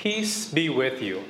[0.00, 1.22] Peace be with you.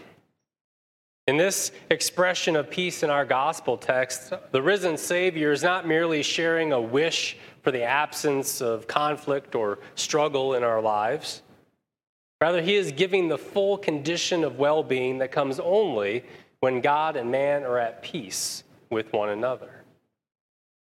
[1.27, 6.23] In this expression of peace in our gospel text, the risen Savior is not merely
[6.23, 11.43] sharing a wish for the absence of conflict or struggle in our lives.
[12.41, 16.23] Rather, he is giving the full condition of well being that comes only
[16.61, 19.83] when God and man are at peace with one another.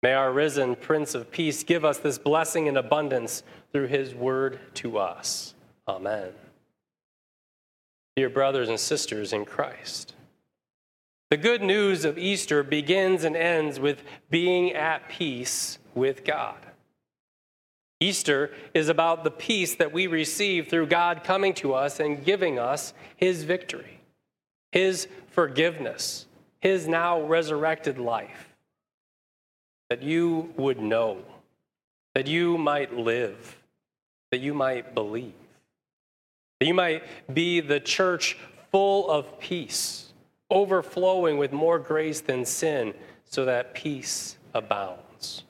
[0.03, 4.59] May our risen Prince of Peace give us this blessing in abundance through his word
[4.75, 5.55] to us.
[5.87, 6.33] Amen.
[8.19, 10.17] Dear brothers and sisters in Christ,
[11.31, 16.57] the good news of Easter begins and ends with being at peace with God.
[18.01, 22.59] Easter is about the peace that we receive through God coming to us and giving
[22.59, 24.01] us his victory,
[24.73, 26.27] his forgiveness,
[26.59, 28.53] his now resurrected life.
[29.91, 31.19] That you would know,
[32.17, 33.57] that you might live,
[34.33, 35.35] that you might believe,
[36.59, 38.37] that you might be the church
[38.71, 40.13] full of peace,
[40.51, 45.45] overflowing with more grace than sin, so that peace abounds.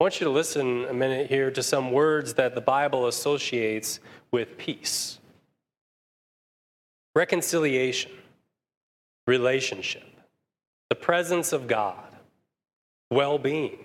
[0.00, 4.00] I want you to listen a minute here to some words that the Bible associates
[4.30, 5.18] with peace
[7.14, 8.10] reconciliation,
[9.28, 10.02] relationship,
[10.88, 12.16] the presence of God,
[13.10, 13.78] well being,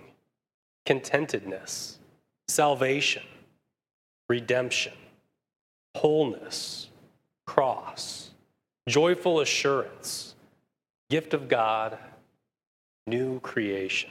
[0.84, 1.98] contentedness,
[2.48, 3.22] salvation,
[4.28, 4.94] redemption,
[5.94, 6.88] wholeness,
[7.46, 8.30] cross,
[8.88, 10.34] joyful assurance,
[11.08, 11.98] gift of God,
[13.06, 14.10] new creation.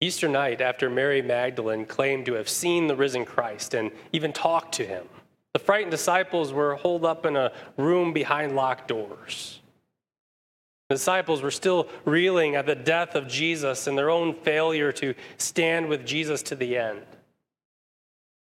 [0.00, 4.74] Easter night, after Mary Magdalene claimed to have seen the risen Christ and even talked
[4.74, 5.08] to him,
[5.54, 9.60] the frightened disciples were holed up in a room behind locked doors.
[10.90, 15.14] The disciples were still reeling at the death of Jesus and their own failure to
[15.38, 17.02] stand with Jesus to the end.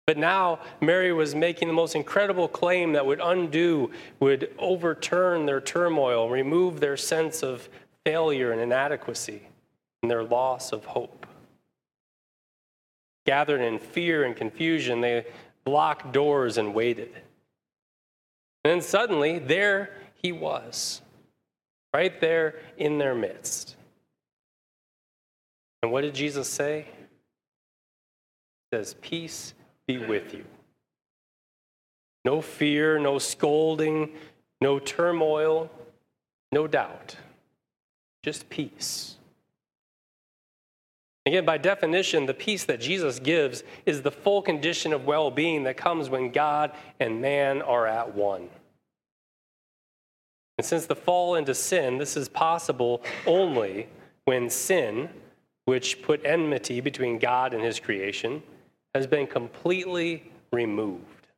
[0.06, 5.60] But now Mary was making the most incredible claim that would undo, would overturn their
[5.60, 7.68] turmoil, remove their sense of
[8.04, 9.42] failure and inadequacy,
[10.02, 11.26] and their loss of hope.
[13.26, 15.26] Gathered in fear and confusion, they
[15.64, 17.12] blocked doors and waited.
[18.64, 21.00] And then suddenly, there he was,
[21.94, 23.76] right there in their midst.
[25.82, 26.86] And what did Jesus say?
[28.70, 29.54] He says, Peace
[29.86, 30.44] be with you.
[32.24, 34.12] No fear, no scolding,
[34.60, 35.70] no turmoil,
[36.52, 37.16] no doubt,
[38.22, 39.16] just peace.
[41.24, 45.64] Again, by definition, the peace that Jesus gives is the full condition of well being
[45.64, 48.48] that comes when God and man are at one.
[50.58, 53.88] And since the fall into sin, this is possible only
[54.24, 55.08] when sin,
[55.64, 58.42] which put enmity between God and his creation,
[58.94, 61.28] has been completely removed.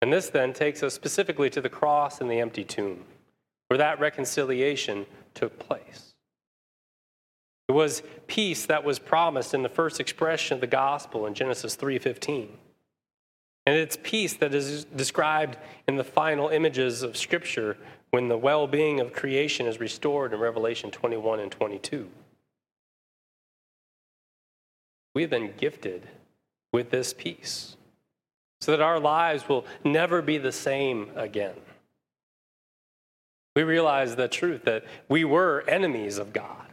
[0.00, 3.04] And this then takes us specifically to the cross and the empty tomb,
[3.68, 6.14] where that reconciliation took place.
[7.68, 11.74] It was peace that was promised in the first expression of the gospel in Genesis
[11.74, 12.58] 3:15.
[13.66, 15.56] And it's peace that is described
[15.88, 17.78] in the final images of scripture
[18.10, 22.10] when the well-being of creation is restored in Revelation 21 and 22.
[25.14, 26.08] We have been gifted
[26.72, 27.76] with this peace
[28.60, 31.54] so that our lives will never be the same again.
[33.54, 36.64] We realize the truth that we were enemies of God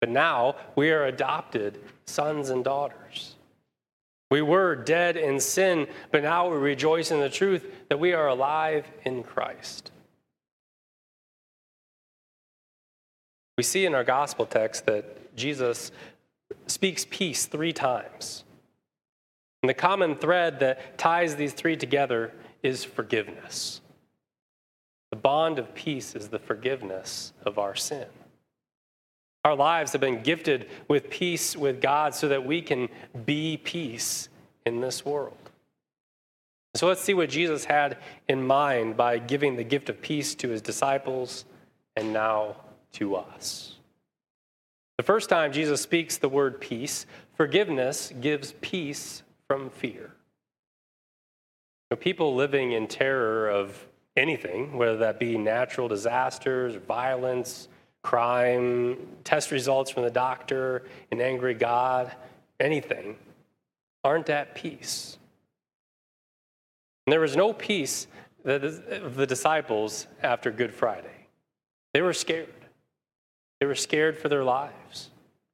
[0.00, 3.34] but now we are adopted sons and daughters.
[4.30, 8.28] We were dead in sin, but now we rejoice in the truth that we are
[8.28, 9.90] alive in Christ.
[13.56, 15.92] We see in our gospel text that Jesus
[16.66, 18.44] speaks peace three times.
[19.62, 22.32] And the common thread that ties these three together
[22.62, 23.80] is forgiveness.
[25.10, 28.06] The bond of peace is the forgiveness of our sin.
[29.44, 32.88] Our lives have been gifted with peace with God so that we can
[33.24, 34.28] be peace
[34.64, 35.38] in this world.
[36.74, 37.96] So let's see what Jesus had
[38.28, 41.44] in mind by giving the gift of peace to his disciples
[41.94, 42.56] and now
[42.92, 43.75] to us.
[44.96, 50.12] The first time Jesus speaks the word peace, forgiveness gives peace from fear.
[52.00, 57.68] people living in terror of anything, whether that be natural disasters, violence,
[58.02, 62.14] crime, test results from the doctor, an angry God,
[62.58, 63.16] anything,
[64.04, 65.18] aren't at peace.
[67.06, 68.06] And there was no peace
[68.44, 71.26] of the disciples after Good Friday.
[71.92, 72.48] They were scared.
[73.60, 75.10] They were scared for their lives.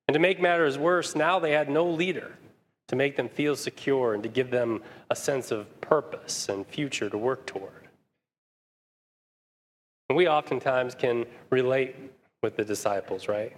[0.09, 2.33] And to make matters worse, now they had no leader
[2.89, 7.09] to make them feel secure and to give them a sense of purpose and future
[7.09, 7.89] to work toward.
[10.09, 11.97] And we oftentimes can relate
[12.43, 13.57] with the disciples, right?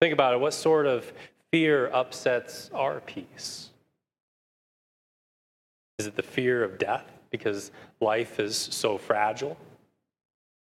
[0.00, 0.40] Think about it.
[0.40, 1.12] What sort of
[1.50, 3.70] fear upsets our peace?
[5.98, 9.58] Is it the fear of death because life is so fragile?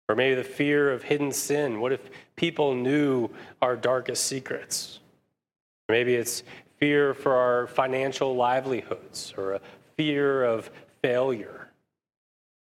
[0.10, 1.80] Or maybe the fear of hidden sin.
[1.80, 3.30] What if people knew
[3.62, 5.00] our darkest secrets?
[5.90, 6.44] Maybe it's
[6.78, 9.62] fear for our financial livelihoods or a
[9.96, 10.70] fear of
[11.02, 11.70] failure.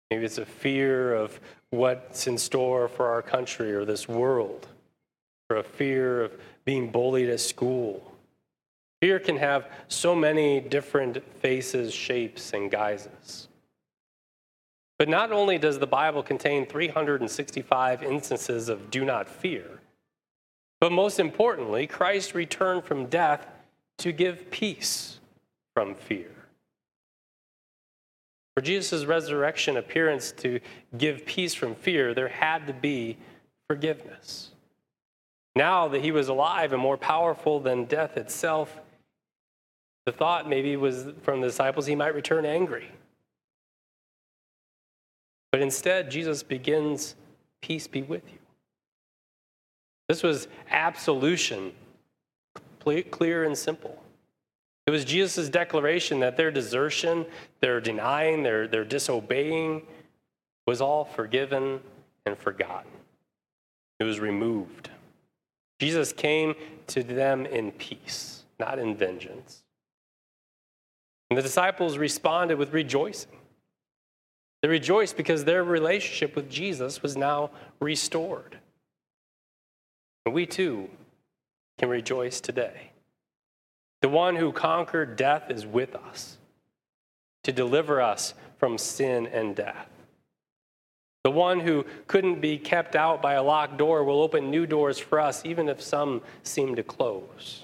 [0.10, 1.39] Maybe it's a fear of
[1.69, 4.68] what's in store for our country or this world,
[5.50, 6.31] or a fear of
[6.63, 8.13] being bullied at school.
[9.01, 13.47] Fear can have so many different faces, shapes, and guises.
[14.98, 19.80] But not only does the Bible contain 365 instances of do not fear,
[20.80, 23.48] but most importantly, Christ returned from death
[24.00, 25.20] to give peace
[25.74, 26.32] from fear.
[28.56, 30.60] For Jesus' resurrection appearance to
[30.98, 33.18] give peace from fear, there had to be
[33.68, 34.52] forgiveness.
[35.56, 38.80] Now that he was alive and more powerful than death itself,
[40.06, 42.90] the thought maybe was from the disciples he might return angry.
[45.52, 47.16] But instead, Jesus begins,
[47.62, 48.40] Peace be with you.
[50.08, 51.74] This was absolution,
[53.12, 54.02] clear and simple.
[54.86, 57.26] It was Jesus' declaration that their desertion,
[57.60, 59.82] their denying, their, their disobeying
[60.66, 61.82] was all forgiven
[62.26, 62.92] and forgotten.
[64.00, 64.90] It was removed.
[65.80, 66.56] Jesus came
[66.88, 69.64] to them in peace, not in vengeance.
[71.30, 73.37] And the disciples responded with rejoicing.
[74.62, 78.57] They rejoiced because their relationship with Jesus was now restored.
[80.25, 80.89] And we too
[81.77, 82.92] can rejoice today.
[84.01, 86.38] The one who conquered death is with us
[87.44, 89.88] to deliver us from sin and death.
[91.24, 94.98] The one who couldn't be kept out by a locked door will open new doors
[94.98, 97.63] for us, even if some seem to close.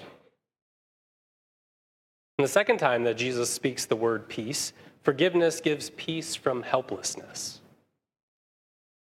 [2.38, 4.72] And the second time that Jesus speaks the word peace,
[5.04, 7.60] forgiveness gives peace from helplessness.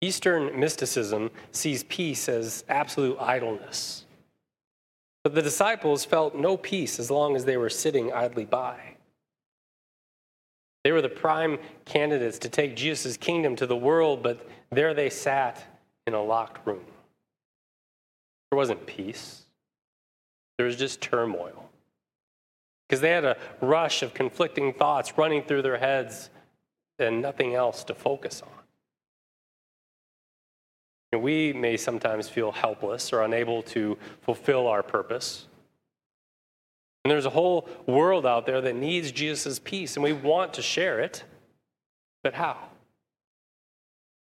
[0.02, 4.06] Eastern mysticism sees peace as absolute idleness.
[5.24, 8.78] But the disciples felt no peace as long as they were sitting idly by.
[10.84, 15.10] They were the prime candidates to take Jesus' kingdom to the world, but there they
[15.10, 16.86] sat in a locked room.
[18.52, 19.44] There wasn't peace,
[20.58, 21.67] there was just turmoil
[22.88, 26.30] because they had a rush of conflicting thoughts running through their heads
[27.00, 28.50] and nothing else to focus on.
[31.12, 35.48] And we may sometimes feel helpless or unable to fulfill our purpose.
[37.04, 40.62] And there's a whole world out there that needs Jesus' peace, and we want to
[40.62, 41.24] share it.
[42.24, 42.58] But how?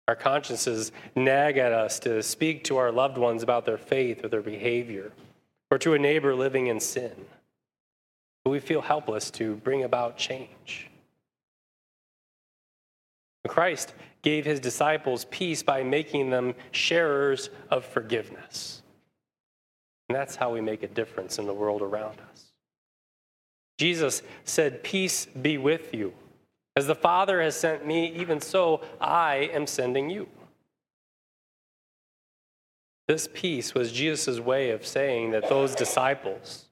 [0.07, 4.27] Our consciences nag at us to speak to our loved ones about their faith or
[4.27, 5.11] their behavior,
[5.71, 7.25] or to a neighbor living in sin
[8.49, 10.89] but we feel helpless to bring about change.
[13.47, 13.93] Christ
[14.23, 18.81] gave his disciples peace by making them sharers of forgiveness.
[20.07, 22.45] And that's how we make a difference in the world around us.
[23.77, 26.11] Jesus said, Peace be with you.
[26.75, 30.27] As the Father has sent me, even so I am sending you.
[33.07, 36.68] This peace was Jesus' way of saying that those disciples,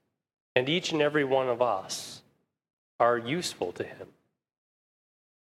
[0.58, 2.20] and each and every one of us
[2.98, 4.08] are useful to Him.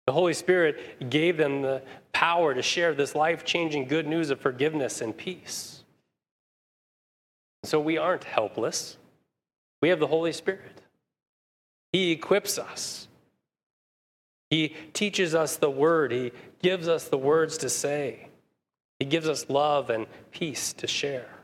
[0.07, 4.39] The Holy Spirit gave them the power to share this life changing good news of
[4.39, 5.83] forgiveness and peace.
[7.65, 8.99] So we aren't helpless.
[9.83, 10.81] We have the Holy Spirit.
[11.93, 13.09] He equips us.
[14.49, 16.13] He teaches us the word.
[16.13, 16.31] He
[16.63, 18.29] gives us the words to say.
[19.01, 21.40] He gives us love and peace to share.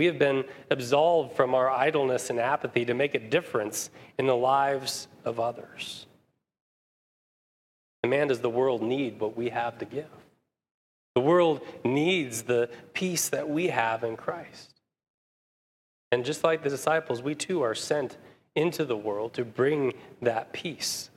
[0.00, 4.34] We have been absolved from our idleness and apathy to make a difference in the
[4.34, 6.06] lives of others.
[8.02, 10.08] And man, does the world need what we have to give?
[11.14, 14.72] The world needs the peace that we have in Christ.
[16.10, 18.16] And just like the disciples, we too are sent
[18.54, 19.92] into the world to bring
[20.22, 21.10] that peace.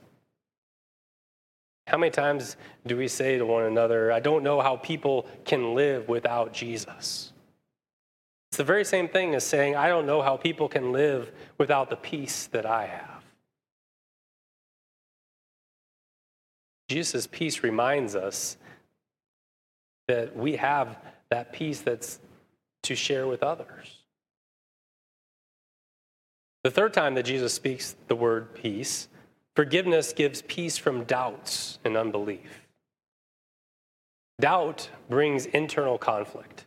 [1.86, 5.74] How many times do we say to one another, I don't know how people can
[5.74, 7.30] live without Jesus?
[8.54, 11.90] It's the very same thing as saying, I don't know how people can live without
[11.90, 13.24] the peace that I have.
[16.88, 18.56] Jesus' peace reminds us
[20.06, 20.96] that we have
[21.30, 22.20] that peace that's
[22.84, 23.96] to share with others.
[26.62, 29.08] The third time that Jesus speaks the word peace,
[29.56, 32.68] forgiveness gives peace from doubts and unbelief.
[34.38, 36.66] Doubt brings internal conflict.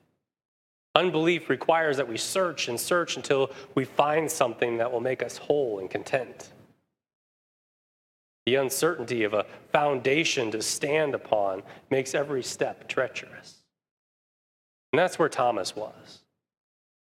[0.98, 5.38] Unbelief requires that we search and search until we find something that will make us
[5.38, 6.52] whole and content.
[8.48, 11.62] The uncertainty of a foundation to stand upon
[11.92, 13.58] makes every step treacherous.
[14.92, 16.22] And that's where Thomas was.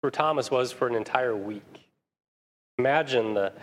[0.02, 1.88] Where Thomas was for an entire week.
[2.76, 3.54] Imagine the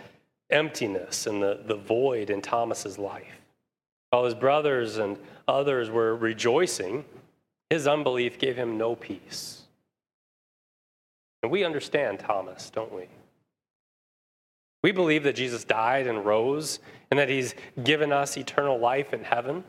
[0.50, 3.40] emptiness and the, the void in Thomas's life.
[4.10, 7.04] While his brothers and others were rejoicing,
[7.70, 9.62] his unbelief gave him no peace.
[11.42, 13.06] And we understand Thomas, don't we?
[14.82, 16.78] We believe that Jesus died and rose
[17.10, 19.64] and that he's given us eternal life in heaven.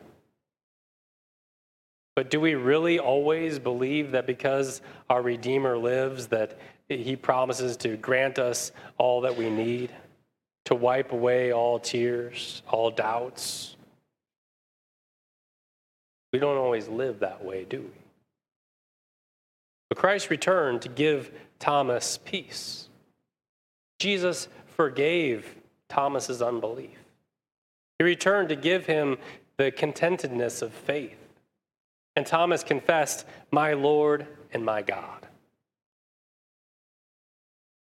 [2.16, 6.60] But do we really always believe that because our Redeemer lives, that
[6.90, 9.92] he promises to grant us all that we need,
[10.66, 13.78] to wipe away all tears, all doubts?
[16.34, 18.09] We don't always live that way, do we?
[19.90, 22.88] But Christ returned to give Thomas peace.
[23.98, 25.56] Jesus forgave
[25.90, 26.98] Thomas's unbelief.
[27.98, 29.18] He returned to give him
[29.58, 31.18] the contentedness of faith.
[32.16, 35.28] And Thomas confessed, My Lord and my God.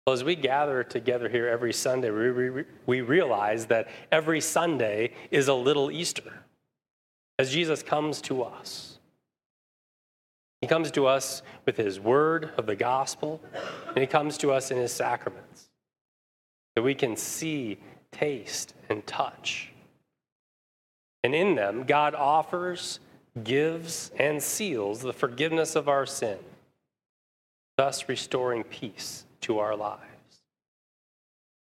[0.06, 5.48] Well, as we gather together here every Sunday, we, we realize that every Sunday is
[5.48, 6.44] a little Easter
[7.38, 8.99] as Jesus comes to us.
[10.60, 13.40] He comes to us with his word of the gospel,
[13.88, 15.70] and he comes to us in his sacraments
[16.76, 17.78] that we can see,
[18.12, 19.72] taste, and touch.
[21.24, 23.00] And in them, God offers,
[23.42, 26.38] gives, and seals the forgiveness of our sin,
[27.76, 30.04] thus restoring peace to our lives.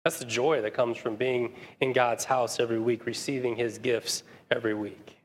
[0.04, 4.22] That's the joy that comes from being in God's house every week, receiving his gifts
[4.50, 5.18] every week.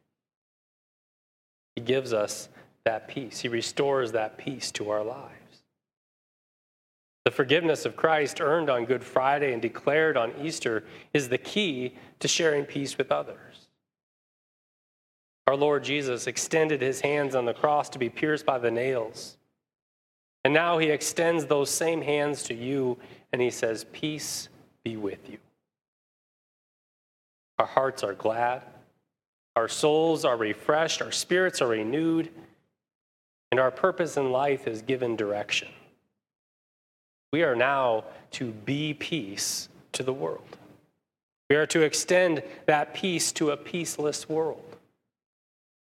[1.76, 2.50] He gives us
[2.86, 5.64] that peace, he restores that peace to our lives.
[7.26, 11.96] The forgiveness of Christ earned on Good Friday and declared on Easter is the key
[12.20, 13.68] to sharing peace with others.
[15.48, 19.38] Our Lord Jesus extended his hands on the cross to be pierced by the nails.
[20.44, 22.98] And now he extends those same hands to you
[23.34, 24.50] and he says, Peace
[24.84, 25.40] be with you.
[27.58, 28.62] Our hearts are glad,
[29.56, 32.30] our souls are refreshed, our spirits are renewed,
[33.56, 35.70] and our purpose in life is given direction.
[37.32, 40.58] We are now to be peace to the world.
[41.50, 44.76] We are to extend that peace to a peaceless world.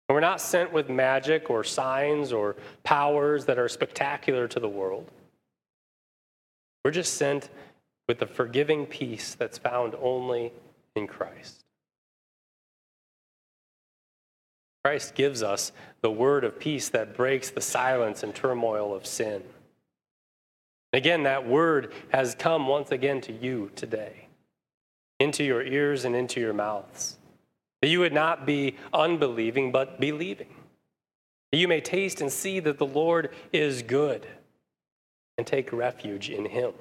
[0.09, 4.67] And we're not sent with magic or signs or powers that are spectacular to the
[4.67, 5.07] world.
[6.87, 7.51] We're just sent
[8.09, 10.55] with the forgiving peace that's found only
[10.97, 11.67] in Christ.
[14.89, 19.43] Christ gives us the word of peace that breaks the silence and turmoil of sin.
[20.95, 24.29] Again, that word has come once again to you today,
[25.21, 27.19] into your ears and into your mouths.
[27.83, 30.55] That you would not be unbelieving, but believing.
[31.53, 34.27] That you may taste and see that the Lord is good
[35.37, 36.73] and take refuge in him.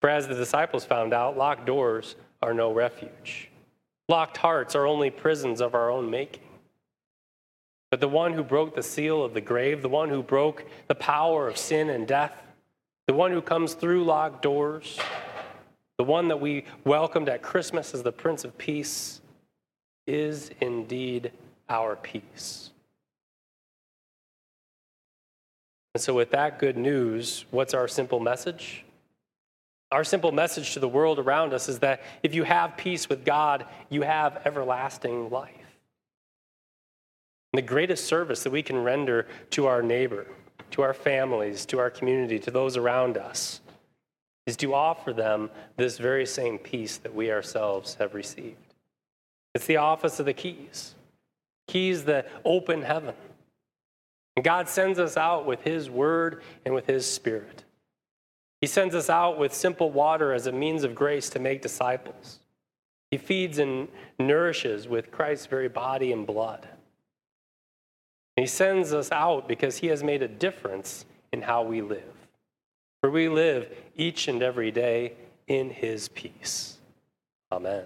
[0.00, 3.50] For as the disciples found out, locked doors are no refuge.
[4.08, 6.42] Locked hearts are only prisons of our own making.
[7.90, 10.94] But the one who broke the seal of the grave, the one who broke the
[10.94, 12.42] power of sin and death,
[13.06, 14.98] the one who comes through locked doors,
[15.98, 19.20] the one that we welcomed at Christmas as the Prince of Peace,
[20.06, 21.30] is indeed
[21.68, 22.70] our peace.
[25.94, 28.84] And so, with that good news, what's our simple message?
[29.92, 33.24] Our simple message to the world around us is that if you have peace with
[33.24, 35.50] God, you have everlasting life.
[37.52, 40.26] And the greatest service that we can render to our neighbor,
[40.72, 43.60] to our families, to our community, to those around us,
[44.46, 48.74] is to offer them this very same peace that we ourselves have received.
[49.54, 50.94] It's the office of the keys,
[51.68, 53.14] keys that open heaven.
[54.36, 57.62] And God sends us out with His word and with His spirit.
[58.64, 62.38] He sends us out with simple water as a means of grace to make disciples.
[63.10, 66.66] He feeds and nourishes with Christ's very body and blood.
[68.36, 72.14] He sends us out because he has made a difference in how we live.
[73.02, 75.12] For we live each and every day
[75.46, 76.78] in his peace.
[77.52, 77.84] Amen.